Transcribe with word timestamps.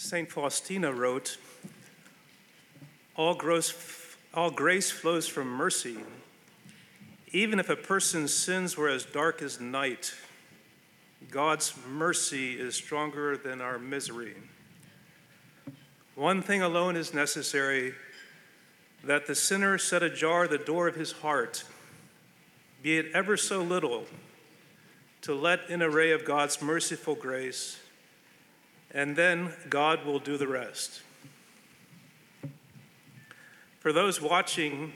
St. 0.00 0.32
Faustina 0.32 0.90
wrote, 0.90 1.36
all, 3.16 3.34
gross, 3.34 4.16
all 4.32 4.50
grace 4.50 4.90
flows 4.90 5.28
from 5.28 5.46
mercy. 5.46 5.98
Even 7.32 7.60
if 7.60 7.68
a 7.68 7.76
person's 7.76 8.32
sins 8.32 8.78
were 8.78 8.88
as 8.88 9.04
dark 9.04 9.42
as 9.42 9.60
night, 9.60 10.14
God's 11.30 11.74
mercy 11.86 12.58
is 12.58 12.74
stronger 12.74 13.36
than 13.36 13.60
our 13.60 13.78
misery. 13.78 14.36
One 16.14 16.40
thing 16.40 16.62
alone 16.62 16.96
is 16.96 17.12
necessary 17.12 17.92
that 19.04 19.26
the 19.26 19.34
sinner 19.34 19.76
set 19.76 20.02
ajar 20.02 20.48
the 20.48 20.56
door 20.56 20.88
of 20.88 20.94
his 20.94 21.12
heart, 21.12 21.64
be 22.82 22.96
it 22.96 23.12
ever 23.12 23.36
so 23.36 23.60
little, 23.60 24.06
to 25.20 25.34
let 25.34 25.68
in 25.68 25.82
a 25.82 25.90
ray 25.90 26.10
of 26.12 26.24
God's 26.24 26.62
merciful 26.62 27.14
grace, 27.14 27.78
and 28.92 29.16
then 29.16 29.52
God 29.68 30.04
will 30.04 30.18
do 30.18 30.36
the 30.36 30.48
rest. 30.48 31.02
For 33.78 33.92
those 33.92 34.20
watching, 34.20 34.92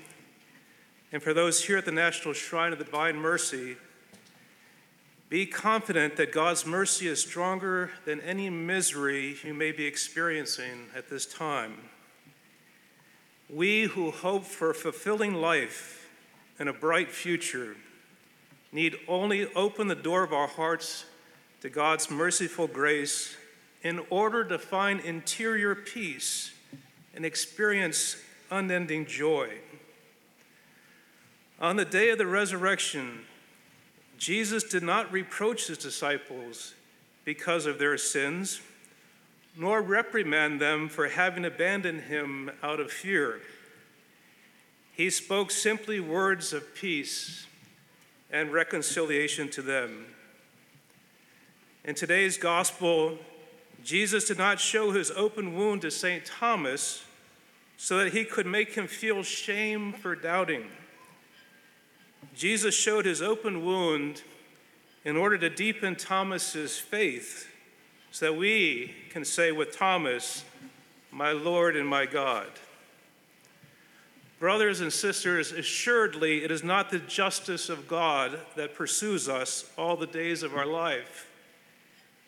and 1.13 1.23
for 1.23 1.33
those 1.33 1.65
here 1.65 1.79
at 1.79 1.85
the 1.85 1.93
National 1.93 2.35
Shrine 2.35 2.73
of 2.73 2.79
the 2.79 2.85
Divine 2.85 3.17
Mercy, 3.17 3.77
be 5.31 5.47
confident 5.47 6.17
that 6.17 6.33
God's 6.33 6.67
mercy 6.67 7.09
is 7.09 7.21
stronger 7.21 7.91
than 8.05 8.21
any 8.21 8.51
misery 8.51 9.37
you 9.43 9.55
may 9.55 9.73
be 9.73 9.87
experiencing 9.87 10.87
at 10.95 11.09
this 11.09 11.25
time. 11.25 11.79
We 13.49 13.85
who 13.85 14.11
hope 14.11 14.45
for 14.45 14.71
a 14.71 14.75
fulfilling 14.75 15.35
life 15.35 16.09
and 16.59 16.69
a 16.69 16.73
bright 16.73 17.11
future 17.11 17.77
need 18.71 18.97
only 19.09 19.47
open 19.55 19.89
the 19.89 19.95
door 19.95 20.25
of 20.25 20.33
our 20.33 20.49
hearts 20.49 21.05
to 21.63 21.71
God's 21.71 22.11
merciful 22.11 22.67
grace 22.67 23.37
in 23.85 24.01
order 24.09 24.43
to 24.45 24.59
find 24.59 24.99
interior 25.01 25.75
peace 25.75 26.53
and 27.15 27.25
experience 27.25 28.17
unending 28.51 29.05
joy. 29.07 29.51
On 31.61 31.77
the 31.77 31.85
day 31.85 32.09
of 32.09 32.19
the 32.19 32.27
resurrection, 32.27 33.21
Jesus 34.17 34.65
did 34.65 34.83
not 34.83 35.13
reproach 35.13 35.69
his 35.69 35.79
disciples 35.79 36.75
because 37.25 37.67
of 37.67 37.79
their 37.79 37.99
sins, 37.99 38.61
nor 39.57 39.83
reprimand 39.83 40.61
them 40.61 40.89
for 40.89 41.09
having 41.09 41.45
abandoned 41.45 42.03
him 42.03 42.51
out 42.63 42.81
of 42.81 42.91
fear. 42.91 43.41
He 44.93 45.11
spoke 45.11 45.51
simply 45.51 46.01
words 46.01 46.53
of 46.53 46.75
peace 46.75 47.47
and 48.31 48.53
reconciliation 48.53 49.49
to 49.51 49.63
them. 49.63 50.07
In 51.85 51.95
today's 51.95 52.39
gospel, 52.39 53.19
Jesus 53.85 54.27
did 54.27 54.39
not 54.39 54.59
show 54.59 54.93
his 54.93 55.11
open 55.11 55.55
wound 55.55 55.83
to 55.83 55.91
St. 55.91 56.25
Thomas 56.25 57.05
so 57.77 57.99
that 57.99 58.15
he 58.15 58.25
could 58.25 58.47
make 58.47 58.75
him 58.75 58.87
feel 58.87 59.23
shame 59.23 59.93
for 59.93 60.17
doubting. 60.17 60.65
Jesus 62.35 62.75
showed 62.75 63.05
his 63.05 63.21
open 63.21 63.63
wound 63.63 64.23
in 65.05 65.17
order 65.17 65.37
to 65.37 65.51
deepen 65.51 65.97
Thomas's 65.97 66.79
faith 66.79 67.47
so 68.11 68.27
that 68.27 68.33
we 68.33 68.95
can 69.11 69.25
say 69.25 69.53
with 69.53 69.77
Thomas, 69.77 70.45
My 71.11 71.33
Lord 71.33 71.77
and 71.77 71.87
my 71.87 72.07
God. 72.07 72.49
Brothers 74.39 74.81
and 74.81 74.93
sisters, 74.93 75.53
assuredly, 75.53 76.43
it 76.43 76.51
is 76.51 76.65
not 76.65 76.91
the 76.91 77.01
justice 77.01 77.69
of 77.69 77.87
God 77.87 78.39
that 78.57 78.75
pursues 78.75 79.29
us 79.29 79.71
all 79.77 79.97
the 79.97 80.07
days 80.07 80.43
of 80.43 80.57
our 80.57 80.67
life. 80.67 81.29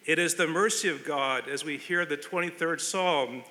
It 0.07 0.21
is 0.21 0.37
the 0.37 0.47
mercy 0.47 0.89
of 0.89 1.05
God, 1.05 1.49
as 1.49 1.65
we 1.65 1.79
hear 1.79 2.07
the 2.07 2.17
23rd 2.17 2.81
Psalm. 2.81 3.43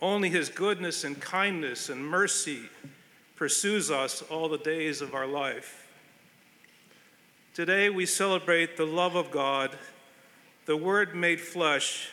Only 0.00 0.30
his 0.30 0.48
goodness 0.48 1.04
and 1.04 1.20
kindness 1.20 1.90
and 1.90 2.02
mercy 2.02 2.62
pursues 3.36 3.90
us 3.90 4.22
all 4.22 4.48
the 4.48 4.56
days 4.56 5.02
of 5.02 5.14
our 5.14 5.26
life. 5.26 5.86
Today 7.52 7.90
we 7.90 8.06
celebrate 8.06 8.78
the 8.78 8.86
love 8.86 9.16
of 9.16 9.30
God, 9.30 9.76
the 10.64 10.78
Word 10.78 11.14
made 11.14 11.42
flesh, 11.42 12.08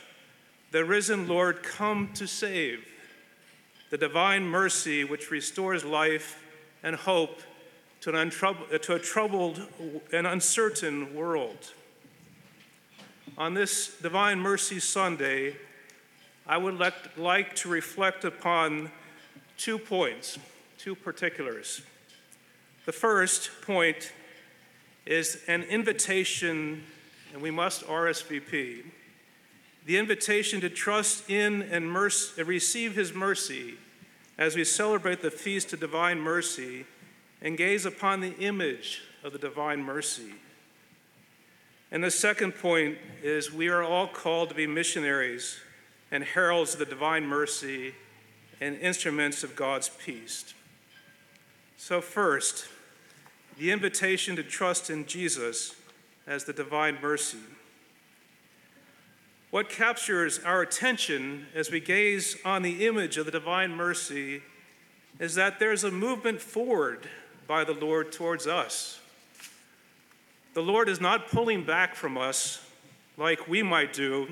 the 0.71 0.83
risen 0.83 1.29
Lord 1.29 1.63
come 1.63 2.09
to 2.15 2.27
save 2.27 2.85
the 3.91 3.97
divine 3.97 4.43
mercy 4.43 5.05
which 5.05 5.31
restores 5.31 5.85
life 5.85 6.43
and 6.83 6.97
hope 6.97 7.39
to, 8.01 8.09
an 8.09 8.29
untroub- 8.29 8.81
to 8.81 8.95
a 8.95 8.99
troubled 8.99 9.65
and 10.11 10.27
uncertain 10.27 11.15
world. 11.15 11.71
On 13.39 13.53
this 13.53 13.95
Divine 14.01 14.41
Mercy 14.41 14.81
Sunday, 14.81 15.55
I 16.45 16.57
would 16.57 16.77
like, 16.77 17.17
like 17.17 17.55
to 17.55 17.69
reflect 17.69 18.25
upon 18.25 18.91
two 19.57 19.79
points, 19.79 20.37
two 20.77 20.93
particulars. 20.93 21.81
The 22.85 22.91
first 22.91 23.49
point 23.61 24.11
is 25.05 25.41
an 25.47 25.63
invitation, 25.63 26.83
and 27.31 27.41
we 27.41 27.49
must 27.49 27.87
RSVP 27.87 28.83
the 29.85 29.97
invitation 29.97 30.59
to 30.59 30.69
trust 30.69 31.29
in 31.29 31.61
and 31.63 31.89
mercy, 31.89 32.43
receive 32.43 32.95
His 32.95 33.13
mercy 33.13 33.75
as 34.37 34.57
we 34.57 34.65
celebrate 34.65 35.21
the 35.21 35.31
Feast 35.31 35.71
of 35.71 35.79
Divine 35.79 36.19
Mercy 36.19 36.85
and 37.41 37.57
gaze 37.57 37.85
upon 37.85 38.19
the 38.19 38.37
image 38.37 39.01
of 39.23 39.31
the 39.31 39.39
Divine 39.39 39.81
Mercy. 39.81 40.33
And 41.91 42.03
the 42.03 42.11
second 42.11 42.53
point 42.53 42.97
is 43.23 43.51
we 43.51 43.67
are 43.67 43.83
all 43.83 44.07
called 44.07 44.49
to 44.49 44.55
be 44.55 44.67
missionaries 44.67 45.59
and 46.11 46.23
heralds 46.23 46.73
of 46.73 46.79
the 46.79 46.85
Divine 46.85 47.25
Mercy 47.25 47.93
and 48.61 48.75
instruments 48.77 49.43
of 49.43 49.55
God's 49.55 49.89
peace. 49.89 50.53
So, 51.77 52.01
first, 52.01 52.67
the 53.57 53.71
invitation 53.71 54.35
to 54.35 54.43
trust 54.43 54.89
in 54.89 55.05
Jesus 55.05 55.75
as 56.27 56.43
the 56.43 56.53
Divine 56.53 56.97
Mercy. 57.01 57.39
What 59.51 59.69
captures 59.69 60.39
our 60.39 60.61
attention 60.61 61.47
as 61.55 61.71
we 61.71 61.79
gaze 61.79 62.37
on 62.45 62.61
the 62.61 62.85
image 62.85 63.17
of 63.17 63.25
the 63.25 63.31
divine 63.31 63.71
mercy 63.71 64.43
is 65.17 65.33
that 65.35 65.57
there's 65.57 65.83
a 65.83 65.89
movement 65.89 66.39
forward 66.39 67.09
by 67.47 67.63
the 67.63 67.73
Lord 67.73 68.11
towards 68.11 68.45
us. 68.45 68.98
The 70.59 70.65
Lord 70.65 70.89
is 70.89 70.99
not 70.99 71.29
pulling 71.29 71.63
back 71.63 71.95
from 71.95 72.17
us 72.17 72.61
like 73.15 73.47
we 73.47 73.63
might 73.63 73.93
do 73.93 74.27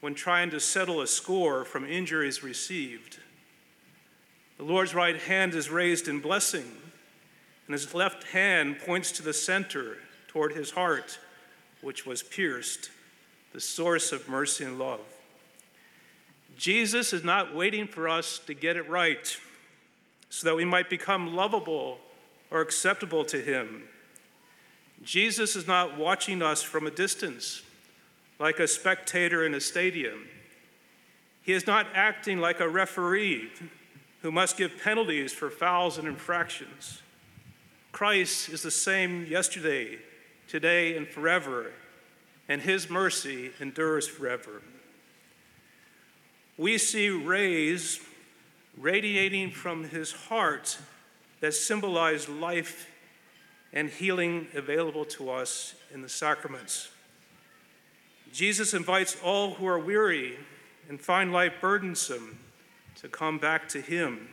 when 0.00 0.12
trying 0.12 0.50
to 0.50 0.58
settle 0.58 1.00
a 1.00 1.06
score 1.06 1.64
from 1.64 1.86
injuries 1.86 2.42
received. 2.42 3.20
The 4.56 4.64
Lord's 4.64 4.96
right 4.96 5.16
hand 5.16 5.54
is 5.54 5.70
raised 5.70 6.08
in 6.08 6.18
blessing, 6.18 6.66
and 7.68 7.72
his 7.72 7.94
left 7.94 8.24
hand 8.24 8.80
points 8.80 9.12
to 9.12 9.22
the 9.22 9.32
center 9.32 9.98
toward 10.26 10.54
his 10.54 10.72
heart, 10.72 11.20
which 11.82 12.04
was 12.04 12.24
pierced 12.24 12.90
the 13.52 13.60
source 13.60 14.10
of 14.10 14.28
mercy 14.28 14.64
and 14.64 14.76
love. 14.76 15.06
Jesus 16.56 17.12
is 17.12 17.22
not 17.22 17.54
waiting 17.54 17.86
for 17.86 18.08
us 18.08 18.40
to 18.48 18.54
get 18.54 18.76
it 18.76 18.88
right 18.88 19.38
so 20.30 20.48
that 20.48 20.56
we 20.56 20.64
might 20.64 20.90
become 20.90 21.36
lovable 21.36 21.98
or 22.50 22.60
acceptable 22.60 23.24
to 23.26 23.40
Him. 23.40 23.84
Jesus 25.04 25.56
is 25.56 25.66
not 25.66 25.98
watching 25.98 26.42
us 26.42 26.62
from 26.62 26.86
a 26.86 26.90
distance 26.90 27.62
like 28.38 28.58
a 28.58 28.66
spectator 28.66 29.44
in 29.44 29.54
a 29.54 29.60
stadium. 29.60 30.26
He 31.42 31.52
is 31.52 31.66
not 31.66 31.86
acting 31.94 32.38
like 32.38 32.60
a 32.60 32.68
referee 32.68 33.50
who 34.22 34.32
must 34.32 34.56
give 34.56 34.82
penalties 34.82 35.32
for 35.32 35.50
fouls 35.50 35.98
and 35.98 36.08
infractions. 36.08 37.02
Christ 37.92 38.48
is 38.48 38.62
the 38.62 38.70
same 38.70 39.26
yesterday, 39.26 39.98
today, 40.48 40.96
and 40.96 41.06
forever 41.06 41.70
and 42.48 42.60
his 42.60 42.90
mercy 42.90 43.50
endures 43.60 44.06
forever. 44.06 44.62
We 46.56 46.78
see 46.78 47.08
rays 47.08 48.00
radiating 48.78 49.50
from 49.50 49.84
his 49.84 50.12
heart 50.12 50.78
that 51.40 51.54
symbolize 51.54 52.28
life 52.28 52.88
and 53.74 53.90
healing 53.90 54.46
available 54.54 55.04
to 55.04 55.30
us 55.30 55.74
in 55.92 56.00
the 56.00 56.08
sacraments. 56.08 56.88
Jesus 58.32 58.72
invites 58.72 59.16
all 59.22 59.54
who 59.54 59.66
are 59.66 59.78
weary 59.78 60.38
and 60.88 61.00
find 61.00 61.32
life 61.32 61.54
burdensome 61.60 62.38
to 62.96 63.08
come 63.08 63.38
back 63.38 63.68
to 63.68 63.80
him. 63.80 64.28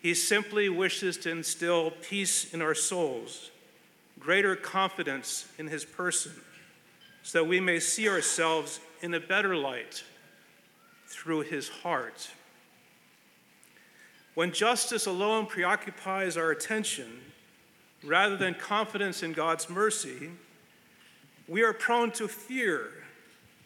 He 0.00 0.14
simply 0.14 0.68
wishes 0.68 1.16
to 1.18 1.30
instill 1.30 1.90
peace 1.90 2.52
in 2.52 2.60
our 2.60 2.74
souls, 2.74 3.50
greater 4.20 4.56
confidence 4.56 5.48
in 5.58 5.68
his 5.68 5.84
person 5.84 6.32
so 7.22 7.38
that 7.38 7.48
we 7.48 7.60
may 7.60 7.80
see 7.80 8.08
ourselves 8.08 8.80
in 9.00 9.14
a 9.14 9.20
better 9.20 9.56
light 9.56 10.04
through 11.06 11.40
his 11.40 11.68
heart. 11.68 12.30
When 14.34 14.52
justice 14.52 15.06
alone 15.06 15.46
preoccupies 15.46 16.36
our 16.36 16.50
attention, 16.50 17.31
rather 18.04 18.36
than 18.36 18.54
confidence 18.54 19.22
in 19.22 19.32
God's 19.32 19.68
mercy, 19.70 20.30
we 21.48 21.62
are 21.62 21.72
prone 21.72 22.10
to 22.12 22.28
fear 22.28 22.90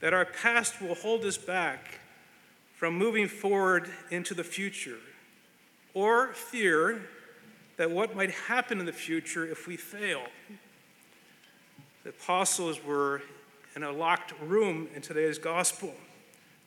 that 0.00 0.12
our 0.12 0.24
past 0.24 0.80
will 0.80 0.94
hold 0.94 1.24
us 1.24 1.38
back 1.38 2.00
from 2.74 2.96
moving 2.96 3.28
forward 3.28 3.88
into 4.10 4.34
the 4.34 4.44
future, 4.44 4.98
or 5.94 6.32
fear 6.34 7.08
that 7.78 7.90
what 7.90 8.14
might 8.14 8.30
happen 8.30 8.80
in 8.80 8.86
the 8.86 8.92
future 8.92 9.46
if 9.46 9.66
we 9.66 9.76
fail. 9.76 10.22
The 12.04 12.10
apostles 12.10 12.84
were 12.84 13.22
in 13.74 13.82
a 13.82 13.92
locked 13.92 14.32
room 14.40 14.88
in 14.94 15.02
today's 15.02 15.38
gospel 15.38 15.94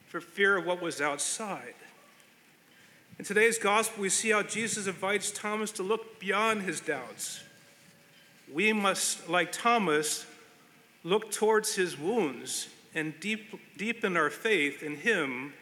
for 0.07 0.19
fear 0.19 0.57
of 0.57 0.65
what 0.65 0.81
was 0.81 0.99
outside. 0.99 1.75
In 3.19 3.25
today's 3.25 3.59
gospel, 3.59 4.01
we 4.01 4.09
see 4.09 4.29
how 4.29 4.43
Jesus 4.43 4.87
invites 4.87 5.29
Thomas 5.29 5.71
to 5.73 5.83
look 5.83 6.19
beyond 6.19 6.63
his 6.63 6.79
doubts. 6.79 7.43
We 8.53 8.73
must, 8.73 9.29
like 9.29 9.51
Thomas, 9.51 10.25
look 11.03 11.31
towards 11.31 11.75
his 11.75 11.97
wounds 11.97 12.67
and 12.95 13.19
deep, 13.19 13.77
deepen 13.77 14.17
our 14.17 14.29
faith 14.29 14.83
in 14.83 14.97
him 14.97 15.53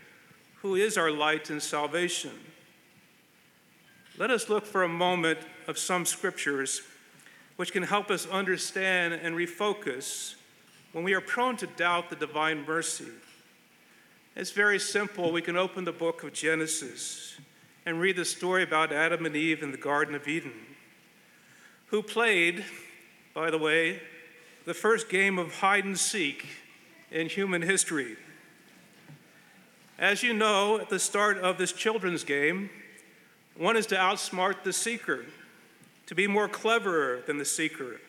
who 0.61 0.75
is 0.75 0.97
our 0.97 1.11
light 1.11 1.49
and 1.49 1.61
salvation. 1.61 2.31
Let 4.17 4.31
us 4.31 4.49
look 4.49 4.65
for 4.65 4.83
a 4.83 4.89
moment 4.89 5.39
of 5.67 5.77
some 5.77 6.05
scriptures 6.05 6.81
which 7.57 7.71
can 7.71 7.83
help 7.83 8.09
us 8.09 8.27
understand 8.27 9.13
and 9.13 9.35
refocus 9.35 10.35
when 10.93 11.03
we 11.03 11.13
are 11.13 11.21
prone 11.21 11.57
to 11.57 11.67
doubt 11.67 12.09
the 12.09 12.15
divine 12.15 12.65
mercy. 12.65 13.07
It's 14.35 14.51
very 14.51 14.79
simple. 14.79 15.31
We 15.31 15.41
can 15.41 15.57
open 15.57 15.83
the 15.83 15.91
book 15.91 16.23
of 16.23 16.33
Genesis 16.33 17.37
and 17.85 17.99
read 17.99 18.15
the 18.15 18.25
story 18.25 18.63
about 18.63 18.91
Adam 18.91 19.25
and 19.25 19.35
Eve 19.35 19.63
in 19.63 19.71
the 19.71 19.77
Garden 19.77 20.13
of 20.13 20.27
Eden, 20.27 20.53
who 21.87 22.01
played, 22.01 22.63
by 23.33 23.49
the 23.49 23.57
way, 23.57 24.01
the 24.65 24.73
first 24.73 25.09
game 25.09 25.39
of 25.39 25.59
hide 25.59 25.85
and 25.85 25.97
seek 25.97 26.45
in 27.11 27.29
human 27.29 27.61
history. 27.61 28.17
As 29.97 30.21
you 30.21 30.33
know, 30.33 30.79
at 30.79 30.89
the 30.89 30.99
start 30.99 31.37
of 31.37 31.57
this 31.57 31.71
children's 31.71 32.23
game, 32.23 32.69
one 33.55 33.77
is 33.77 33.87
to 33.87 33.95
outsmart 33.95 34.63
the 34.63 34.73
seeker, 34.73 35.25
to 36.05 36.13
be 36.13 36.27
more 36.27 36.47
clever 36.47 37.23
than 37.25 37.37
the 37.37 37.45
seeker, 37.45 37.99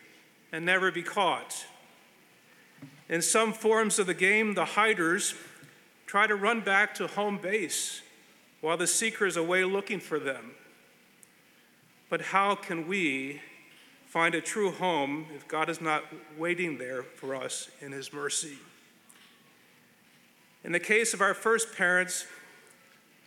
and 0.53 0.67
never 0.67 0.91
be 0.91 1.03
caught. 1.03 1.65
In 3.09 3.23
some 3.23 3.53
forms 3.53 3.99
of 3.99 4.07
the 4.07 4.15
game, 4.15 4.55
the 4.55 4.65
hiders 4.65 5.35
try 6.07 6.27
to 6.27 6.35
run 6.35 6.61
back 6.61 6.95
to 6.97 7.07
home 7.07 7.39
base 7.39 8.03
while 8.61 8.77
the 8.77 8.87
seeker 8.87 9.25
is 9.25 9.37
away 9.37 9.65
looking 9.65 10.01
for 10.01 10.19
them. 10.19 10.51
But 12.11 12.21
how 12.21 12.55
can 12.55 12.89
we 12.89 13.41
find 14.09 14.35
a 14.35 14.41
true 14.41 14.71
home 14.71 15.27
if 15.37 15.47
God 15.47 15.69
is 15.69 15.83
not 15.83 16.03
waiting 16.39 16.79
there 16.79 17.03
for 17.03 17.35
us 17.35 17.69
in 17.83 17.93
His 17.93 18.11
mercy. 18.13 18.57
In 20.65 20.73
the 20.73 20.81
case 20.81 21.13
of 21.13 21.21
our 21.21 21.35
first 21.35 21.77
parents, 21.77 22.27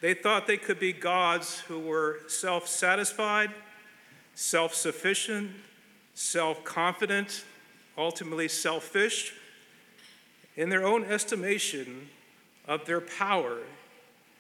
they 0.02 0.16
thought 0.16 0.48
they 0.48 0.58
could 0.58 0.80
be 0.80 0.92
gods 0.92 1.60
who 1.60 1.80
were 1.80 2.22
self 2.28 2.68
satisfied, 2.68 3.52
self 4.34 4.74
sufficient, 4.74 5.52
self 6.16 6.64
confident, 6.64 7.46
ultimately 7.96 8.48
selfish, 8.48 9.34
in 10.56 10.70
their 10.70 10.86
own 10.86 11.06
estimation 11.06 12.10
of 12.68 12.86
their 12.86 13.02
power, 13.02 13.60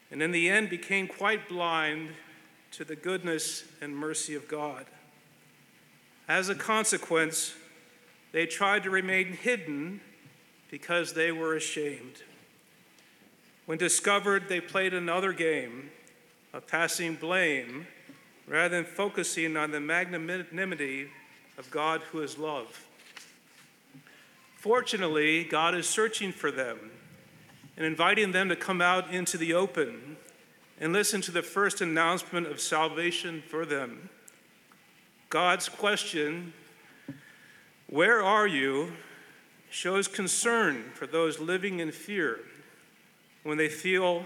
and 0.09 0.23
in 0.23 0.31
the 0.31 0.49
end 0.49 0.71
became 0.71 1.07
quite 1.07 1.47
blind 1.47 2.09
to 2.71 2.83
the 2.83 2.95
goodness 2.95 3.63
and 3.79 3.95
mercy 3.95 4.33
of 4.33 4.47
God. 4.47 4.87
As 6.27 6.49
a 6.49 6.55
consequence, 6.55 7.53
they 8.31 8.45
tried 8.45 8.83
to 8.83 8.89
remain 8.89 9.33
hidden 9.33 10.01
because 10.69 11.13
they 11.13 11.31
were 11.31 11.55
ashamed. 11.55 12.23
When 13.65 13.77
discovered, 13.77 14.47
they 14.47 14.61
played 14.61 14.93
another 14.93 15.33
game 15.33 15.91
of 16.53 16.67
passing 16.67 17.15
blame 17.15 17.87
rather 18.47 18.75
than 18.75 18.85
focusing 18.85 19.55
on 19.55 19.71
the 19.71 19.79
magnanimity 19.79 21.09
of 21.57 21.69
God 21.71 22.01
who 22.11 22.21
is 22.21 22.37
love. 22.37 22.85
Fortunately, 24.57 25.43
God 25.43 25.75
is 25.75 25.87
searching 25.87 26.31
for 26.31 26.51
them 26.51 26.91
and 27.77 27.85
inviting 27.85 28.31
them 28.31 28.49
to 28.49 28.55
come 28.55 28.81
out 28.81 29.13
into 29.13 29.37
the 29.37 29.53
open 29.53 30.17
and 30.79 30.93
listen 30.93 31.21
to 31.21 31.31
the 31.31 31.41
first 31.41 31.81
announcement 31.81 32.47
of 32.47 32.59
salvation 32.59 33.41
for 33.47 33.65
them. 33.65 34.09
God's 35.31 35.69
question, 35.69 36.51
Where 37.87 38.21
are 38.21 38.45
you? 38.45 38.91
shows 39.69 40.05
concern 40.05 40.83
for 40.93 41.07
those 41.07 41.39
living 41.39 41.79
in 41.79 41.93
fear 41.93 42.41
when 43.43 43.57
they 43.57 43.69
feel 43.69 44.25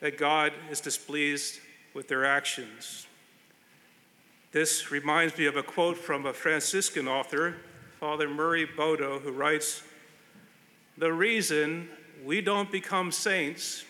that 0.00 0.18
God 0.18 0.52
is 0.68 0.80
displeased 0.80 1.60
with 1.94 2.08
their 2.08 2.24
actions. 2.24 3.06
This 4.50 4.90
reminds 4.90 5.38
me 5.38 5.46
of 5.46 5.54
a 5.54 5.62
quote 5.62 5.96
from 5.96 6.26
a 6.26 6.32
Franciscan 6.32 7.06
author, 7.06 7.58
Father 8.00 8.28
Murray 8.28 8.64
Bodo, 8.64 9.20
who 9.20 9.30
writes 9.30 9.84
The 10.98 11.12
reason 11.12 11.88
we 12.24 12.40
don't 12.40 12.72
become 12.72 13.12
saints 13.12 13.84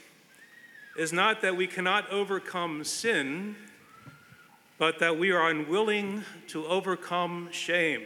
is 0.98 1.14
not 1.14 1.40
that 1.40 1.56
we 1.56 1.66
cannot 1.66 2.10
overcome 2.10 2.84
sin 2.84 3.56
but 4.82 4.98
that 4.98 5.16
we 5.16 5.30
are 5.30 5.48
unwilling 5.48 6.24
to 6.48 6.66
overcome 6.66 7.48
shame. 7.52 8.02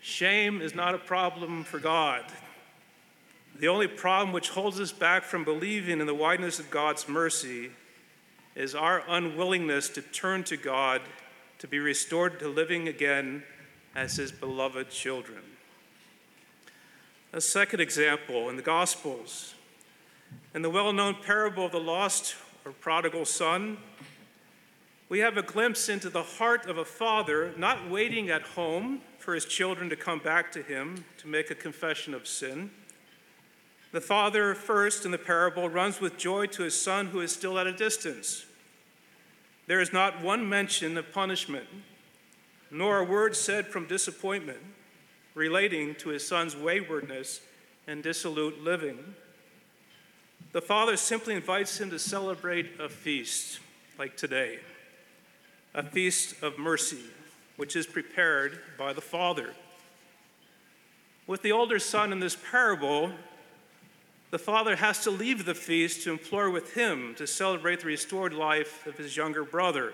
Shame 0.00 0.60
is 0.60 0.74
not 0.74 0.92
a 0.92 0.98
problem 0.98 1.62
for 1.62 1.78
God. 1.78 2.24
The 3.60 3.68
only 3.68 3.86
problem 3.86 4.32
which 4.32 4.48
holds 4.48 4.80
us 4.80 4.90
back 4.90 5.22
from 5.22 5.44
believing 5.44 6.00
in 6.00 6.08
the 6.08 6.16
wideness 6.16 6.58
of 6.58 6.68
God's 6.68 7.08
mercy 7.08 7.70
is 8.56 8.74
our 8.74 9.04
unwillingness 9.06 9.88
to 9.90 10.02
turn 10.02 10.42
to 10.42 10.56
God 10.56 11.00
to 11.60 11.68
be 11.68 11.78
restored 11.78 12.40
to 12.40 12.48
living 12.48 12.88
again 12.88 13.44
as 13.94 14.16
His 14.16 14.32
beloved 14.32 14.90
children. 14.90 15.42
A 17.32 17.40
second 17.40 17.78
example 17.78 18.48
in 18.48 18.56
the 18.56 18.62
Gospels. 18.62 19.54
In 20.56 20.62
the 20.62 20.70
well 20.70 20.92
known 20.92 21.14
parable 21.22 21.66
of 21.66 21.70
the 21.70 21.78
lost 21.78 22.34
or 22.68 22.72
prodigal 22.72 23.24
son, 23.24 23.78
we 25.08 25.20
have 25.20 25.38
a 25.38 25.42
glimpse 25.42 25.88
into 25.88 26.10
the 26.10 26.22
heart 26.22 26.66
of 26.66 26.76
a 26.76 26.84
father 26.84 27.54
not 27.56 27.88
waiting 27.88 28.28
at 28.28 28.42
home 28.42 29.00
for 29.16 29.34
his 29.34 29.46
children 29.46 29.88
to 29.88 29.96
come 29.96 30.18
back 30.18 30.52
to 30.52 30.62
him 30.62 31.02
to 31.16 31.28
make 31.28 31.50
a 31.50 31.54
confession 31.54 32.12
of 32.12 32.28
sin. 32.28 32.70
The 33.92 34.02
father, 34.02 34.54
first 34.54 35.06
in 35.06 35.12
the 35.12 35.18
parable, 35.18 35.70
runs 35.70 35.98
with 35.98 36.18
joy 36.18 36.44
to 36.48 36.62
his 36.62 36.78
son 36.78 37.06
who 37.06 37.20
is 37.20 37.32
still 37.32 37.58
at 37.58 37.66
a 37.66 37.72
distance. 37.72 38.44
There 39.66 39.80
is 39.80 39.94
not 39.94 40.20
one 40.22 40.46
mention 40.46 40.98
of 40.98 41.10
punishment, 41.10 41.68
nor 42.70 42.98
a 42.98 43.04
word 43.04 43.34
said 43.34 43.68
from 43.68 43.86
disappointment 43.86 44.60
relating 45.34 45.94
to 45.94 46.10
his 46.10 46.28
son's 46.28 46.54
waywardness 46.54 47.40
and 47.86 48.02
dissolute 48.02 48.62
living. 48.62 49.14
The 50.52 50.62
father 50.62 50.96
simply 50.96 51.34
invites 51.34 51.78
him 51.78 51.90
to 51.90 51.98
celebrate 51.98 52.80
a 52.80 52.88
feast 52.88 53.60
like 53.98 54.16
today 54.16 54.60
a 55.74 55.82
feast 55.82 56.42
of 56.42 56.58
mercy, 56.58 57.02
which 57.56 57.76
is 57.76 57.86
prepared 57.86 58.58
by 58.78 58.92
the 58.92 59.00
Father. 59.00 59.54
With 61.26 61.42
the 61.42 61.52
older 61.52 61.78
son 61.78 62.10
in 62.10 62.20
this 62.20 62.36
parable, 62.50 63.12
the 64.30 64.38
father 64.38 64.76
has 64.76 65.04
to 65.04 65.10
leave 65.10 65.44
the 65.44 65.54
feast 65.54 66.02
to 66.04 66.10
implore 66.10 66.50
with 66.50 66.72
him 66.72 67.14
to 67.16 67.26
celebrate 67.26 67.80
the 67.80 67.86
restored 67.86 68.32
life 68.32 68.86
of 68.86 68.96
his 68.96 69.16
younger 69.16 69.44
brother. 69.44 69.92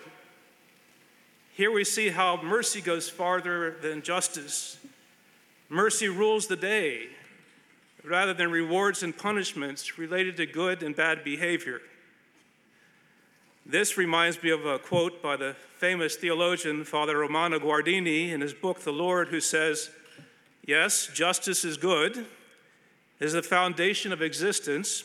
Here 1.52 1.73
we 1.73 1.84
see 1.84 2.08
how 2.08 2.40
mercy 2.42 2.80
goes 2.80 3.11
farther 3.11 3.73
than 3.82 4.00
justice. 4.00 4.78
Mercy 5.68 6.08
rules 6.08 6.46
the 6.46 6.56
day 6.56 7.08
rather 8.04 8.34
than 8.34 8.50
rewards 8.50 9.02
and 9.02 9.16
punishments 9.16 9.99
related 9.99 10.37
to 10.37 10.46
good 10.46 10.82
and 10.82 10.94
bad 10.94 11.25
behavior. 11.25 11.80
This 13.66 13.96
reminds 13.96 14.42
me 14.42 14.50
of 14.50 14.66
a 14.66 14.78
quote 14.78 15.23
by 15.23 15.37
the 15.37 15.56
famous 15.78 16.16
theologian 16.16 16.84
Father 16.84 17.16
Romano 17.16 17.58
Guardini 17.58 18.30
in 18.30 18.42
his 18.42 18.52
book, 18.52 18.80
The 18.80 18.92
Lord, 18.92 19.28
who 19.28 19.40
says, 19.40 19.90
Yes, 20.66 21.08
justice 21.12 21.64
is 21.64 21.78
good, 21.78 22.26
is 23.20 23.32
the 23.32 23.42
foundation 23.42 24.12
of 24.12 24.20
existence, 24.20 25.04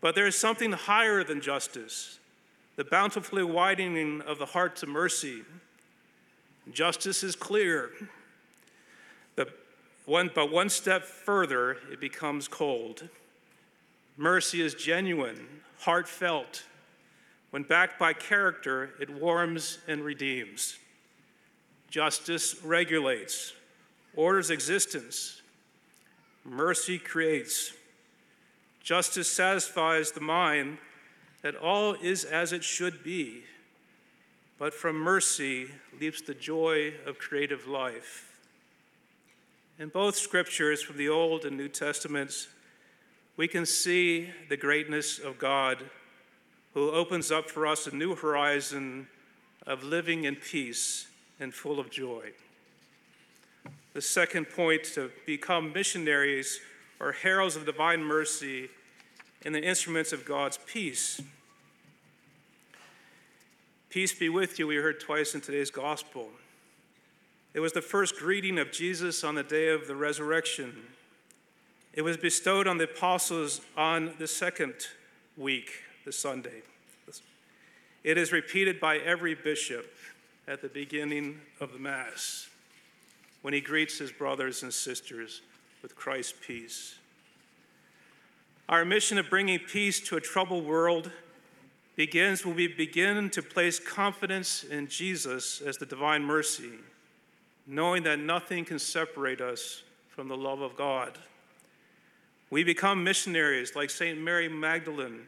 but 0.00 0.14
there 0.14 0.26
is 0.26 0.38
something 0.38 0.72
higher 0.72 1.24
than 1.24 1.40
justice 1.40 2.18
the 2.76 2.84
bountifully 2.84 3.42
widening 3.42 4.20
of 4.20 4.38
the 4.38 4.44
heart 4.44 4.76
to 4.76 4.86
mercy. 4.86 5.42
Justice 6.70 7.22
is 7.22 7.34
clear, 7.34 7.90
one, 10.06 10.30
but 10.34 10.50
one 10.50 10.68
step 10.68 11.04
further, 11.04 11.78
it 11.90 12.00
becomes 12.00 12.48
cold. 12.48 13.08
Mercy 14.16 14.62
is 14.62 14.74
genuine, 14.74 15.46
heartfelt, 15.80 16.64
when 17.50 17.62
backed 17.62 17.98
by 17.98 18.12
character, 18.12 18.90
it 19.00 19.08
warms 19.08 19.78
and 19.88 20.04
redeems. 20.04 20.78
Justice 21.90 22.62
regulates, 22.62 23.52
orders 24.14 24.50
existence. 24.50 25.40
Mercy 26.44 26.98
creates. 26.98 27.72
Justice 28.82 29.30
satisfies 29.30 30.12
the 30.12 30.20
mind 30.20 30.78
that 31.42 31.56
all 31.56 31.94
is 31.94 32.24
as 32.24 32.52
it 32.52 32.62
should 32.62 33.02
be, 33.02 33.42
but 34.58 34.74
from 34.74 34.96
mercy 34.96 35.68
leaps 36.00 36.20
the 36.20 36.34
joy 36.34 36.92
of 37.06 37.18
creative 37.18 37.66
life. 37.66 38.35
In 39.78 39.90
both 39.90 40.16
scriptures 40.16 40.80
from 40.80 40.96
the 40.96 41.10
Old 41.10 41.44
and 41.44 41.54
New 41.54 41.68
Testaments, 41.68 42.48
we 43.36 43.46
can 43.46 43.66
see 43.66 44.30
the 44.48 44.56
greatness 44.56 45.18
of 45.18 45.38
God 45.38 45.84
who 46.72 46.90
opens 46.90 47.30
up 47.30 47.50
for 47.50 47.66
us 47.66 47.86
a 47.86 47.94
new 47.94 48.14
horizon 48.14 49.06
of 49.66 49.82
living 49.84 50.24
in 50.24 50.36
peace 50.36 51.08
and 51.38 51.52
full 51.52 51.78
of 51.78 51.90
joy. 51.90 52.30
The 53.92 54.00
second 54.00 54.46
point 54.46 54.84
to 54.94 55.10
become 55.26 55.74
missionaries 55.74 56.58
or 56.98 57.12
heralds 57.12 57.54
of 57.56 57.66
divine 57.66 58.02
mercy 58.02 58.70
and 59.44 59.54
the 59.54 59.62
instruments 59.62 60.10
of 60.10 60.24
God's 60.24 60.58
peace. 60.64 61.20
Peace 63.90 64.14
be 64.14 64.30
with 64.30 64.58
you, 64.58 64.66
we 64.66 64.76
heard 64.76 65.00
twice 65.00 65.34
in 65.34 65.42
today's 65.42 65.70
gospel. 65.70 66.30
It 67.56 67.60
was 67.60 67.72
the 67.72 67.80
first 67.80 68.16
greeting 68.16 68.58
of 68.58 68.70
Jesus 68.70 69.24
on 69.24 69.34
the 69.34 69.42
day 69.42 69.70
of 69.70 69.88
the 69.88 69.96
resurrection. 69.96 70.74
It 71.94 72.02
was 72.02 72.18
bestowed 72.18 72.66
on 72.66 72.76
the 72.76 72.84
apostles 72.84 73.62
on 73.78 74.12
the 74.18 74.26
second 74.28 74.74
week, 75.38 75.70
the 76.04 76.12
Sunday. 76.12 76.60
It 78.04 78.18
is 78.18 78.30
repeated 78.30 78.78
by 78.78 78.98
every 78.98 79.34
bishop 79.34 79.90
at 80.46 80.60
the 80.60 80.68
beginning 80.68 81.40
of 81.58 81.72
the 81.72 81.78
Mass 81.78 82.50
when 83.40 83.54
he 83.54 83.62
greets 83.62 83.96
his 83.96 84.12
brothers 84.12 84.62
and 84.62 84.72
sisters 84.72 85.40
with 85.80 85.96
Christ's 85.96 86.34
peace. 86.46 86.96
Our 88.68 88.84
mission 88.84 89.16
of 89.16 89.30
bringing 89.30 89.60
peace 89.60 89.98
to 90.08 90.16
a 90.16 90.20
troubled 90.20 90.66
world 90.66 91.10
begins 91.96 92.44
when 92.44 92.54
we 92.54 92.68
begin 92.68 93.30
to 93.30 93.40
place 93.40 93.80
confidence 93.80 94.62
in 94.62 94.88
Jesus 94.88 95.62
as 95.62 95.78
the 95.78 95.86
divine 95.86 96.22
mercy, 96.22 96.72
knowing 97.66 98.02
that 98.04 98.18
nothing 98.18 98.64
can 98.64 98.78
separate 98.78 99.40
us 99.40 99.82
from 100.08 100.28
the 100.28 100.36
love 100.36 100.60
of 100.60 100.76
God. 100.76 101.18
We 102.48 102.62
become 102.62 103.02
missionaries 103.02 103.74
like 103.74 103.90
St. 103.90 104.18
Mary 104.20 104.48
Magdalene, 104.48 105.26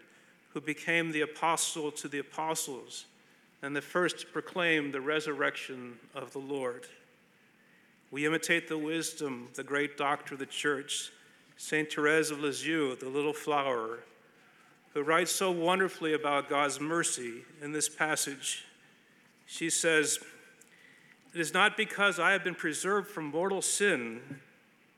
who 0.55 0.61
became 0.61 1.11
the 1.11 1.23
apostle 1.23 1.91
to 1.93 2.09
the 2.09 2.21
apostles 2.21 3.07
and 3.63 3.75
the 3.75 3.83
first 3.83 4.21
to 4.21 4.27
proclaim 4.27 4.93
the 4.93 5.01
resurrection 5.01 5.99
of 6.15 6.33
the 6.33 6.39
Lord. 6.39 6.87
We 8.11 8.25
imitate 8.25 8.69
the 8.69 8.79
wisdom 8.79 9.49
the 9.55 9.65
great 9.65 9.97
doctor 9.97 10.35
of 10.35 10.41
the 10.41 10.47
church 10.47 11.13
St. 11.61 11.93
Therese 11.93 12.31
of 12.31 12.39
Lisieux, 12.39 12.95
the 12.95 13.09
little 13.09 13.33
flower, 13.33 13.99
who 14.95 15.03
writes 15.03 15.33
so 15.33 15.51
wonderfully 15.51 16.15
about 16.15 16.49
God's 16.49 16.81
mercy 16.81 17.43
in 17.61 17.73
this 17.73 17.89
passage. 17.89 18.65
She 19.45 19.69
says, 19.69 20.21
It 21.35 21.41
is 21.41 21.53
not 21.53 21.77
because 21.77 22.19
I 22.19 22.33
have 22.33 22.45
been 22.45 22.55
preserved 22.55 23.09
from 23.09 23.27
mortal 23.27 23.63
sin 23.63 24.41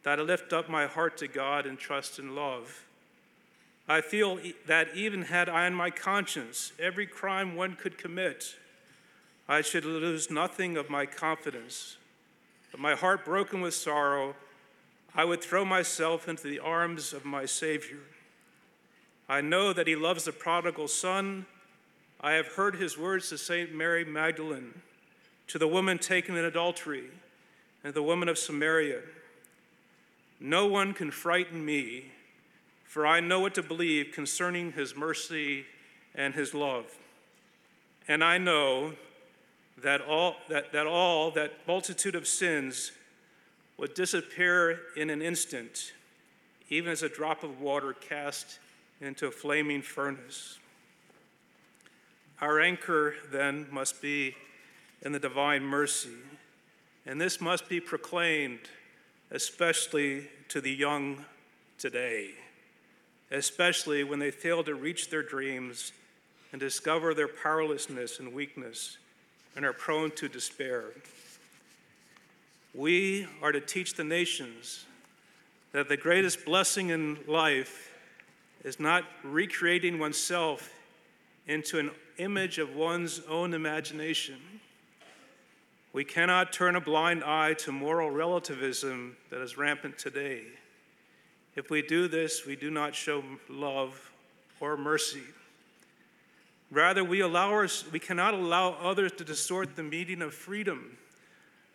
that 0.03 0.19
I 0.19 0.23
lift 0.23 0.53
up 0.53 0.69
my 0.69 0.87
heart 0.87 1.17
to 1.19 1.29
God 1.29 1.67
in 1.67 1.77
trust 1.77 2.19
and 2.19 2.35
love. 2.35 2.85
I 3.89 4.01
feel 4.01 4.39
that 4.67 4.95
even 4.95 5.23
had 5.23 5.49
I 5.49 5.67
on 5.67 5.75
my 5.75 5.91
conscience 5.91 6.73
every 6.79 7.07
crime 7.07 7.57
one 7.57 7.75
could 7.75 7.99
commit, 7.99 8.55
I 9.49 9.63
should 9.63 9.85
lose 9.85 10.31
nothing 10.31 10.77
of 10.77 10.89
my 10.89 11.07
confidence. 11.07 11.97
But 12.71 12.81
my 12.81 12.95
heart 12.95 13.25
broken 13.25 13.61
with 13.61 13.75
sorrow, 13.75 14.37
I 15.13 15.25
would 15.25 15.43
throw 15.43 15.65
myself 15.65 16.29
into 16.29 16.47
the 16.47 16.61
arms 16.61 17.13
of 17.13 17.25
my 17.25 17.47
Savior. 17.47 17.99
I 19.29 19.41
know 19.41 19.73
that 19.73 19.89
He 19.89 19.97
loves 19.97 20.25
the 20.25 20.33
prodigal 20.33 20.87
son. 20.87 21.47
I 22.21 22.33
have 22.33 22.47
heard 22.47 22.77
His 22.77 22.97
words 22.97 23.29
to 23.31 23.39
St. 23.39 23.75
Mary 23.75 24.05
Magdalene, 24.05 24.83
to 25.51 25.59
the 25.59 25.67
woman 25.67 25.99
taken 25.99 26.37
in 26.37 26.45
adultery, 26.45 27.07
and 27.83 27.93
the 27.93 28.03
woman 28.05 28.29
of 28.29 28.39
Samaria. 28.39 29.01
No 30.39 30.67
one 30.67 30.95
can 30.95 31.11
frighten 31.11 31.65
me, 31.65 32.13
for 32.85 33.05
I 33.05 33.19
know 33.19 33.41
what 33.41 33.55
to 33.55 33.63
believe 33.63 34.13
concerning 34.13 34.71
His 34.71 34.95
mercy 34.95 35.67
and 36.15 36.35
His 36.35 36.55
love. 36.55 36.87
And 38.07 38.23
I 38.23 38.39
know 38.39 38.93
that 39.83 40.01
all 40.03 40.37
that, 40.49 40.71
that 40.71 40.87
all 40.87 41.33
that 41.33 41.55
multitude 41.67 42.15
of 42.15 42.29
sins 42.29 42.93
would 43.77 43.95
disappear 43.95 44.79
in 44.97 45.11
an 45.11 45.21
instant, 45.21 45.95
even 46.69 46.93
as 46.93 47.03
a 47.03 47.09
drop 47.09 47.43
of 47.43 47.61
water 47.61 47.93
cast 47.93 48.61
into 49.01 49.27
a 49.27 49.33
flaming 49.33 49.83
furnace. 49.83 50.61
Our 52.41 52.61
anchor 52.61 53.17
then 53.33 53.67
must 53.73 54.01
be 54.01 54.37
in 55.03 55.13
the 55.13 55.19
divine 55.19 55.63
mercy, 55.63 56.11
and 57.07 57.21
this 57.21 57.41
must 57.41 57.69
be 57.69 57.81
proclaimed 57.81 58.61
especially 59.31 60.29
to 60.49 60.61
the 60.61 60.71
young 60.71 61.25
today, 61.79 62.31
especially 63.31 64.05
when 64.05 64.19
they 64.19 64.31
fail 64.31 64.63
to 64.65 64.75
reach 64.75 65.09
their 65.09 65.23
dreams 65.23 65.93
and 66.53 66.61
discover 66.61 67.15
their 67.15 67.29
powerlessness 67.29 68.19
and 68.19 68.33
weakness 68.33 68.99
and 69.57 69.65
are 69.65 69.73
prone 69.73 70.11
to 70.13 70.29
despair. 70.29 70.85
We 72.75 73.27
are 73.43 73.53
to 73.53 73.61
teach 73.61 73.95
the 73.95 74.05
nations 74.05 74.85
that 75.73 75.89
the 75.89 75.97
greatest 75.97 76.45
blessing 76.45 76.91
in 76.91 77.19
life 77.27 77.93
is 78.65 78.79
not 78.79 79.05
recreating 79.23 79.99
oneself 79.99 80.73
into 81.47 81.79
an 81.79 81.91
image 82.19 82.59
of 82.59 82.75
one's 82.75 83.21
own 83.29 83.55
imagination. 83.55 84.37
We 85.93 86.05
cannot 86.05 86.53
turn 86.53 86.77
a 86.77 86.81
blind 86.81 87.25
eye 87.25 87.55
to 87.55 87.73
moral 87.73 88.11
relativism 88.11 89.17
that 89.31 89.41
is 89.41 89.59
rampant 89.59 89.99
today. 89.99 90.43
If 91.57 91.69
we 91.69 91.83
do 91.83 92.07
this, 92.07 92.47
we 92.47 92.55
do 92.55 92.71
not 92.71 92.95
show 92.95 93.25
love 93.49 94.13
or 94.61 94.77
mercy. 94.77 95.25
Rather, 96.71 97.03
we, 97.03 97.21
allow 97.21 97.51
our, 97.51 97.67
we 97.91 97.99
cannot 97.99 98.35
allow 98.35 98.75
others 98.75 99.11
to 99.13 99.25
distort 99.25 99.75
the 99.75 99.83
meaning 99.83 100.23
of 100.23 100.33
freedom 100.33 100.97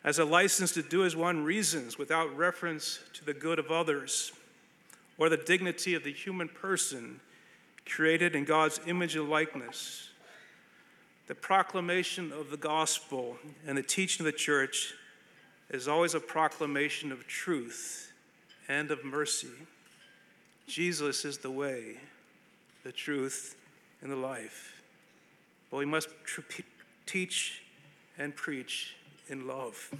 as 0.05 0.19
a 0.19 0.23
license 0.23 0.71
to 0.73 0.81
do 0.81 1.03
as 1.03 1.15
one 1.15 1.43
reasons 1.43 1.97
without 1.97 2.35
reference 2.37 2.99
to 3.13 3.25
the 3.25 3.33
good 3.33 3.59
of 3.59 3.69
others 3.69 4.31
or 5.17 5.27
the 5.27 5.37
dignity 5.37 5.93
of 5.93 6.03
the 6.05 6.13
human 6.13 6.47
person 6.47 7.19
created 7.85 8.35
in 8.35 8.45
God's 8.45 8.79
image 8.87 9.15
and 9.15 9.29
likeness. 9.29 10.09
The 11.27 11.35
proclamation 11.35 12.31
of 12.31 12.51
the 12.51 12.57
gospel 12.57 13.37
and 13.65 13.77
the 13.77 13.83
teaching 13.83 14.25
of 14.25 14.31
the 14.31 14.37
church 14.37 14.93
is 15.69 15.87
always 15.87 16.13
a 16.13 16.19
proclamation 16.19 17.11
of 17.11 17.25
truth 17.27 18.11
and 18.67 18.91
of 18.91 19.03
mercy. 19.03 19.49
Jesus 20.67 21.25
is 21.25 21.39
the 21.39 21.49
way, 21.49 21.97
the 22.83 22.91
truth, 22.91 23.55
and 24.01 24.11
the 24.11 24.15
life. 24.15 24.81
But 25.71 25.77
we 25.77 25.85
must 25.85 26.09
tr- 26.23 26.41
teach 27.05 27.63
and 28.17 28.35
preach 28.35 28.95
in 29.27 29.47
love. 29.47 29.91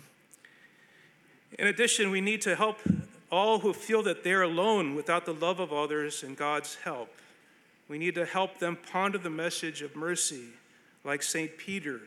In 1.57 1.67
addition, 1.67 2.11
we 2.11 2.21
need 2.21 2.41
to 2.41 2.55
help 2.55 2.79
all 3.31 3.59
who 3.59 3.73
feel 3.73 4.03
that 4.03 4.23
they're 4.23 4.43
alone 4.43 4.95
without 4.95 5.25
the 5.25 5.33
love 5.33 5.59
of 5.59 5.73
others 5.73 6.23
and 6.23 6.37
God's 6.37 6.75
help. 6.75 7.09
We 7.87 7.97
need 7.97 8.15
to 8.15 8.25
help 8.25 8.59
them 8.59 8.77
ponder 8.91 9.17
the 9.17 9.29
message 9.29 9.81
of 9.81 9.95
mercy, 9.95 10.45
like 11.05 11.23
St. 11.23 11.57
Peter. 11.57 12.01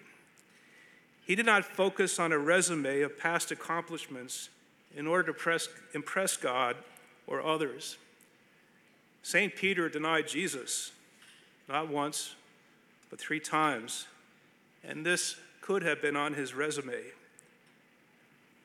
He 1.24 1.34
did 1.34 1.46
not 1.46 1.64
focus 1.64 2.18
on 2.18 2.32
a 2.32 2.38
resume 2.38 3.02
of 3.02 3.18
past 3.18 3.50
accomplishments 3.50 4.48
in 4.94 5.06
order 5.06 5.32
to 5.32 5.32
press, 5.32 5.68
impress 5.94 6.36
God 6.36 6.76
or 7.26 7.42
others. 7.42 7.96
St. 9.22 9.54
Peter 9.54 9.88
denied 9.88 10.26
Jesus, 10.26 10.92
not 11.68 11.88
once, 11.88 12.34
but 13.10 13.20
three 13.20 13.40
times, 13.40 14.06
and 14.82 15.04
this 15.04 15.36
could 15.60 15.82
have 15.82 16.00
been 16.00 16.16
on 16.16 16.34
his 16.34 16.54
resume. 16.54 17.12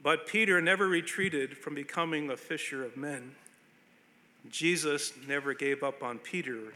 But 0.02 0.28
Peter 0.28 0.62
never 0.62 0.88
retreated 0.88 1.58
from 1.58 1.75
becoming 1.75 2.30
a 2.30 2.38
fisher 2.38 2.84
of 2.84 2.98
men. 2.98 3.36
Jesus 4.50 5.13
never 5.28 5.54
gave 5.54 5.84
up 5.84 6.04
on 6.04 6.18
Peter, 6.18 6.74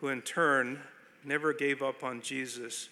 who 0.00 0.08
in 0.08 0.22
turn 0.22 0.80
never 1.28 1.52
gave 1.52 1.82
up 1.82 2.02
on 2.02 2.22
Jesus 2.22 2.88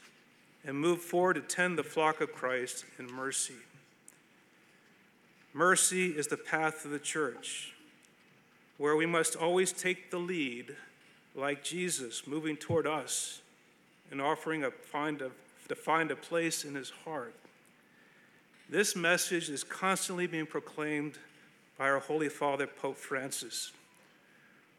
and 0.65 0.79
moved 0.79 1.03
forward 1.03 1.35
to 1.35 1.41
tend 1.41 1.79
the 1.79 1.83
flock 1.83 2.21
of 2.21 2.33
Christ 2.33 2.85
in 2.99 3.11
mercy. 3.11 3.55
Mercy 5.53 6.09
is 6.09 6.27
the 6.27 6.37
path 6.37 6.85
of 6.85 6.91
the 6.91 6.99
church, 6.99 7.73
where 8.77 8.95
we 8.95 9.07
must 9.07 9.37
always 9.37 9.73
take 9.73 10.11
the 10.11 10.19
lead, 10.19 10.77
like 11.35 11.65
Jesus, 11.65 12.27
moving 12.27 12.57
toward 12.57 12.87
us 12.87 13.41
and 14.11 14.21
offering 14.21 14.65
a 14.65 14.71
find 14.71 15.23
to 15.69 15.75
find 15.75 16.11
a 16.11 16.17
place 16.17 16.65
in 16.65 16.75
his 16.75 16.91
heart. 17.05 17.35
This 18.69 18.95
message 18.95 19.49
is 19.49 19.65
constantly 19.65 20.27
being 20.27 20.47
proclaimed 20.47 21.19
by 21.79 21.89
our 21.89 21.99
Holy 21.99 22.29
Father, 22.29 22.67
Pope 22.67 22.97
Francis, 22.97 23.73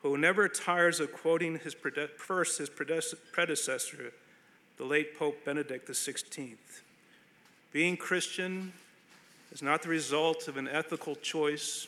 but 0.08 0.12
who 0.12 0.18
never 0.22 0.48
tires 0.48 1.02
of 1.02 1.12
quoting 1.12 1.60
his 1.60 1.76
first 2.16 2.60
his 2.60 2.70
predecessor, 2.70 4.14
the 4.78 4.86
late 4.86 5.20
Pope 5.20 5.44
Benedict 5.44 5.86
XVI. 5.86 6.56
Being 7.74 7.98
Christian 7.98 8.72
is 9.52 9.62
not 9.62 9.82
the 9.82 9.90
result 9.90 10.48
of 10.48 10.56
an 10.56 10.70
ethical 10.70 11.16
choice 11.18 11.88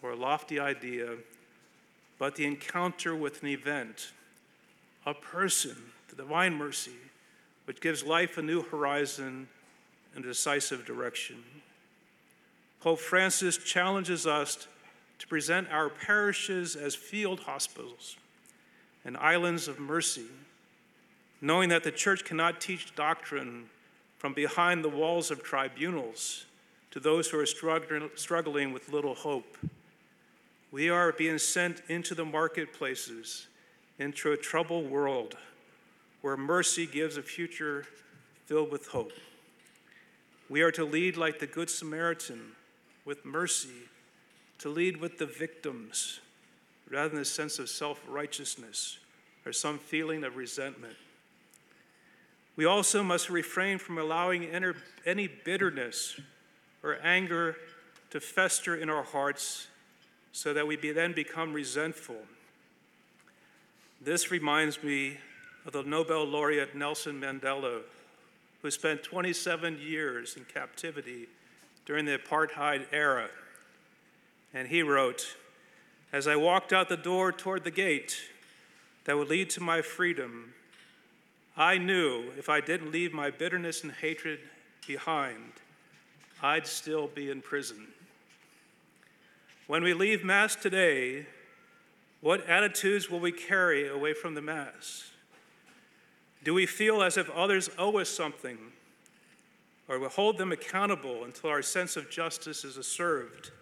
or 0.00 0.12
a 0.12 0.14
lofty 0.14 0.60
idea, 0.60 1.14
but 2.20 2.36
the 2.36 2.46
encounter 2.46 3.16
with 3.16 3.42
an 3.42 3.48
event, 3.48 4.12
a 5.04 5.12
person, 5.12 5.74
the 6.08 6.14
divine 6.14 6.54
mercy, 6.54 6.94
which 7.64 7.80
gives 7.80 8.04
life 8.04 8.38
a 8.38 8.42
new 8.42 8.62
horizon 8.62 9.48
and 10.14 10.24
a 10.24 10.28
decisive 10.28 10.86
direction. 10.86 11.42
Pope 12.80 13.00
Francis 13.00 13.56
challenges 13.56 14.24
us 14.24 14.68
to 15.20 15.26
present 15.26 15.70
our 15.70 15.88
parishes 15.88 16.74
as 16.74 16.94
field 16.94 17.40
hospitals 17.40 18.16
and 19.04 19.16
islands 19.18 19.68
of 19.68 19.78
mercy, 19.78 20.26
knowing 21.40 21.68
that 21.68 21.84
the 21.84 21.92
church 21.92 22.24
cannot 22.24 22.60
teach 22.60 22.94
doctrine 22.94 23.66
from 24.18 24.34
behind 24.34 24.82
the 24.82 24.88
walls 24.88 25.30
of 25.30 25.42
tribunals 25.42 26.46
to 26.90 26.98
those 26.98 27.28
who 27.28 27.38
are 27.38 27.46
struggling 27.46 28.72
with 28.72 28.92
little 28.92 29.14
hope. 29.14 29.56
We 30.72 30.88
are 30.88 31.12
being 31.12 31.38
sent 31.38 31.82
into 31.88 32.14
the 32.14 32.24
marketplaces, 32.24 33.46
into 33.98 34.32
a 34.32 34.36
troubled 34.36 34.90
world 34.90 35.36
where 36.22 36.36
mercy 36.36 36.86
gives 36.86 37.16
a 37.16 37.22
future 37.22 37.86
filled 38.46 38.72
with 38.72 38.88
hope. 38.88 39.12
We 40.48 40.62
are 40.62 40.72
to 40.72 40.84
lead 40.84 41.16
like 41.16 41.38
the 41.38 41.46
Good 41.46 41.70
Samaritan 41.70 42.52
with 43.04 43.24
mercy, 43.24 43.88
to 44.60 44.68
lead 44.68 44.98
with 44.98 45.18
the 45.18 45.26
victims 45.26 46.20
rather 46.88 47.08
than 47.08 47.20
a 47.20 47.24
sense 47.24 47.58
of 47.58 47.68
self 47.68 48.00
righteousness 48.08 48.98
or 49.44 49.52
some 49.52 49.78
feeling 49.78 50.24
of 50.24 50.36
resentment. 50.36 50.96
We 52.56 52.66
also 52.66 53.02
must 53.02 53.30
refrain 53.30 53.78
from 53.78 53.98
allowing 53.98 54.46
any 55.06 55.28
bitterness 55.28 56.20
or 56.82 56.98
anger 57.02 57.56
to 58.10 58.20
fester 58.20 58.76
in 58.76 58.90
our 58.90 59.02
hearts 59.02 59.68
so 60.32 60.52
that 60.52 60.66
we 60.66 60.76
then 60.76 61.12
become 61.12 61.52
resentful. 61.52 62.20
This 64.00 64.30
reminds 64.30 64.82
me 64.82 65.18
of 65.64 65.72
the 65.72 65.82
Nobel 65.82 66.24
laureate 66.24 66.74
Nelson 66.74 67.20
Mandela, 67.20 67.80
who 68.62 68.70
spent 68.70 69.02
27 69.02 69.78
years 69.78 70.36
in 70.36 70.44
captivity 70.44 71.28
during 71.86 72.04
the 72.04 72.18
apartheid 72.18 72.84
era. 72.92 73.28
And 74.52 74.68
he 74.68 74.82
wrote, 74.82 75.36
As 76.12 76.26
I 76.26 76.36
walked 76.36 76.72
out 76.72 76.88
the 76.88 76.96
door 76.96 77.32
toward 77.32 77.64
the 77.64 77.70
gate 77.70 78.20
that 79.04 79.16
would 79.16 79.28
lead 79.28 79.50
to 79.50 79.62
my 79.62 79.82
freedom, 79.82 80.54
I 81.56 81.78
knew 81.78 82.24
if 82.38 82.48
I 82.48 82.60
didn't 82.60 82.92
leave 82.92 83.12
my 83.12 83.30
bitterness 83.30 83.82
and 83.82 83.92
hatred 83.92 84.40
behind, 84.86 85.52
I'd 86.42 86.66
still 86.66 87.06
be 87.06 87.30
in 87.30 87.42
prison. 87.42 87.88
When 89.66 89.84
we 89.84 89.94
leave 89.94 90.24
Mass 90.24 90.56
today, 90.56 91.26
what 92.20 92.46
attitudes 92.48 93.08
will 93.08 93.20
we 93.20 93.32
carry 93.32 93.88
away 93.88 94.14
from 94.14 94.34
the 94.34 94.42
Mass? 94.42 95.10
Do 96.42 96.54
we 96.54 96.66
feel 96.66 97.02
as 97.02 97.16
if 97.16 97.30
others 97.30 97.70
owe 97.78 97.98
us 97.98 98.08
something, 98.08 98.58
or 99.86 99.98
will 99.98 100.08
we 100.08 100.12
hold 100.12 100.38
them 100.38 100.52
accountable 100.52 101.24
until 101.24 101.50
our 101.50 101.62
sense 101.62 101.96
of 101.96 102.10
justice 102.10 102.64
is 102.64 102.84
served? 102.86 103.52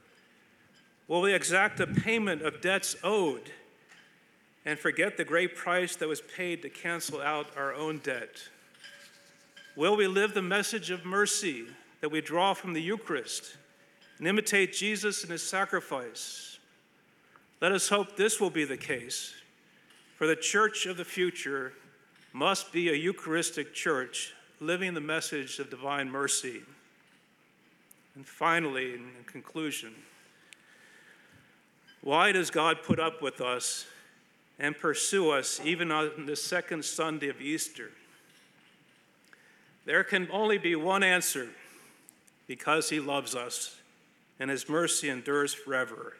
Will 1.08 1.22
we 1.22 1.34
exact 1.34 1.80
a 1.80 1.86
payment 1.86 2.42
of 2.42 2.60
debts 2.60 2.94
owed 3.02 3.50
and 4.64 4.78
forget 4.78 5.16
the 5.16 5.24
great 5.24 5.56
price 5.56 5.96
that 5.96 6.08
was 6.08 6.20
paid 6.20 6.62
to 6.62 6.68
cancel 6.68 7.20
out 7.20 7.48
our 7.56 7.74
own 7.74 7.98
debt? 7.98 8.48
Will 9.74 9.96
we 9.96 10.06
live 10.06 10.34
the 10.34 10.42
message 10.42 10.90
of 10.90 11.04
mercy 11.04 11.66
that 12.00 12.10
we 12.10 12.20
draw 12.20 12.54
from 12.54 12.72
the 12.72 12.82
Eucharist 12.82 13.56
and 14.18 14.26
imitate 14.26 14.72
Jesus 14.72 15.24
in 15.24 15.30
his 15.30 15.42
sacrifice. 15.42 16.58
Let 17.60 17.72
us 17.72 17.88
hope 17.88 18.16
this 18.16 18.40
will 18.40 18.50
be 18.50 18.64
the 18.64 18.76
case, 18.76 19.34
for 20.16 20.26
the 20.26 20.36
church 20.36 20.86
of 20.86 20.96
the 20.96 21.04
future 21.04 21.72
must 22.32 22.72
be 22.72 22.88
a 22.88 22.94
Eucharistic 22.94 23.74
church 23.74 24.34
living 24.60 24.94
the 24.94 25.00
message 25.00 25.58
of 25.58 25.70
divine 25.70 26.10
mercy. 26.10 26.62
And 28.14 28.26
finally, 28.26 28.94
in 28.94 29.10
conclusion, 29.26 29.94
why 32.02 32.32
does 32.32 32.50
God 32.50 32.82
put 32.82 33.00
up 33.00 33.20
with 33.20 33.40
us 33.40 33.86
and 34.58 34.76
pursue 34.76 35.30
us 35.30 35.60
even 35.64 35.90
on 35.90 36.26
the 36.26 36.36
second 36.36 36.84
Sunday 36.84 37.28
of 37.28 37.40
Easter? 37.40 37.90
There 39.84 40.04
can 40.04 40.28
only 40.30 40.58
be 40.58 40.76
one 40.76 41.02
answer 41.02 41.48
because 42.46 42.90
he 42.90 43.00
loves 43.00 43.34
us, 43.34 43.76
and 44.38 44.50
his 44.50 44.68
mercy 44.68 45.08
endures 45.08 45.54
forever. 45.54 46.14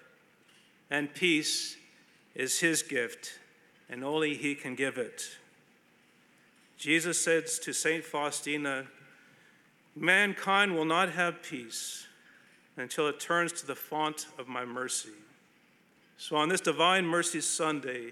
And 0.90 1.12
peace 1.12 1.76
is 2.34 2.60
his 2.60 2.82
gift, 2.82 3.38
and 3.90 4.02
only 4.02 4.34
he 4.34 4.54
can 4.54 4.74
give 4.74 4.96
it. 4.98 5.22
Jesus 6.78 7.20
says 7.20 7.58
to 7.58 7.72
St. 7.72 8.04
Faustina, 8.04 8.86
Mankind 9.96 10.76
will 10.76 10.84
not 10.84 11.10
have 11.10 11.42
peace 11.42 12.06
until 12.76 13.08
it 13.08 13.18
turns 13.18 13.52
to 13.52 13.66
the 13.66 13.74
font 13.74 14.26
of 14.38 14.46
my 14.46 14.64
mercy. 14.64 15.10
So 16.20 16.34
on 16.34 16.48
this 16.48 16.60
Divine 16.60 17.06
Mercy 17.06 17.40
Sunday, 17.40 18.10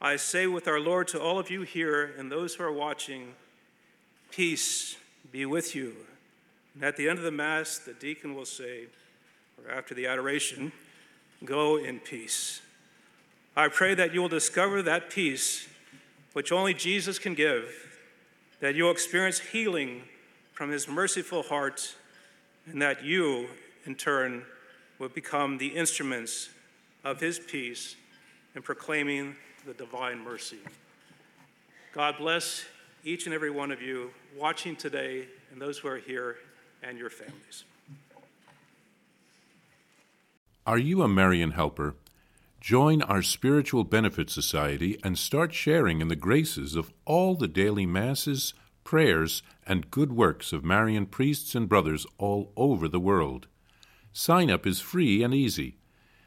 I 0.00 0.14
say 0.14 0.46
with 0.46 0.68
our 0.68 0.78
Lord 0.78 1.08
to 1.08 1.20
all 1.20 1.36
of 1.36 1.50
you 1.50 1.62
here 1.62 2.14
and 2.16 2.30
those 2.30 2.54
who 2.54 2.62
are 2.62 2.72
watching, 2.72 3.34
Peace 4.30 4.96
be 5.32 5.44
with 5.44 5.74
you. 5.74 5.96
And 6.74 6.84
at 6.84 6.96
the 6.96 7.08
end 7.08 7.18
of 7.18 7.24
the 7.24 7.32
Mass, 7.32 7.78
the 7.78 7.92
deacon 7.92 8.36
will 8.36 8.44
say, 8.44 8.86
or 9.58 9.70
after 9.72 9.94
the 9.94 10.06
adoration, 10.06 10.70
go 11.44 11.76
in 11.76 11.98
peace. 11.98 12.62
I 13.56 13.66
pray 13.66 13.94
that 13.94 14.14
you 14.14 14.20
will 14.20 14.28
discover 14.28 14.80
that 14.82 15.10
peace 15.10 15.66
which 16.34 16.52
only 16.52 16.72
Jesus 16.72 17.18
can 17.18 17.34
give, 17.34 17.66
that 18.60 18.76
you'll 18.76 18.92
experience 18.92 19.40
healing 19.40 20.02
from 20.52 20.70
his 20.70 20.86
merciful 20.86 21.42
heart, 21.42 21.96
and 22.66 22.80
that 22.80 23.04
you, 23.04 23.48
in 23.86 23.96
turn, 23.96 24.44
will 25.00 25.08
become 25.08 25.58
the 25.58 25.68
instruments 25.68 26.50
of 27.04 27.20
his 27.20 27.38
peace 27.38 27.96
and 28.54 28.64
proclaiming 28.64 29.36
the 29.66 29.74
divine 29.74 30.18
mercy. 30.24 30.58
God 31.92 32.16
bless 32.18 32.64
each 33.04 33.26
and 33.26 33.34
every 33.34 33.50
one 33.50 33.70
of 33.70 33.82
you 33.82 34.10
watching 34.36 34.74
today 34.74 35.26
and 35.52 35.60
those 35.60 35.78
who 35.78 35.88
are 35.88 35.98
here 35.98 36.36
and 36.82 36.98
your 36.98 37.10
families. 37.10 37.64
Are 40.66 40.78
you 40.78 41.02
a 41.02 41.08
Marian 41.08 41.50
helper? 41.50 41.94
Join 42.60 43.02
our 43.02 43.20
Spiritual 43.20 43.84
Benefit 43.84 44.30
Society 44.30 44.98
and 45.04 45.18
start 45.18 45.52
sharing 45.52 46.00
in 46.00 46.08
the 46.08 46.16
graces 46.16 46.74
of 46.74 46.90
all 47.04 47.34
the 47.34 47.46
daily 47.46 47.84
masses, 47.84 48.54
prayers, 48.82 49.42
and 49.66 49.90
good 49.90 50.12
works 50.12 50.54
of 50.54 50.64
Marian 50.64 51.04
priests 51.04 51.54
and 51.54 51.68
brothers 51.68 52.06
all 52.16 52.52
over 52.56 52.88
the 52.88 52.98
world. 52.98 53.46
Sign 54.14 54.50
up 54.50 54.66
is 54.66 54.80
free 54.80 55.22
and 55.22 55.34
easy. 55.34 55.76